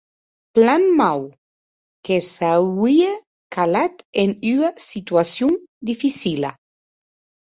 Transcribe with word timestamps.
Plan 0.57 0.83
mau; 1.01 1.19
que 2.09 2.17
s’auie 2.31 3.11
calat 3.57 3.95
en 4.23 4.29
ua 4.55 4.69
situacion 4.89 5.51
dificila. 5.91 6.51